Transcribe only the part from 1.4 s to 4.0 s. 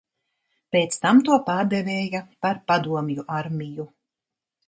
pārdēvēja par Padomju armiju.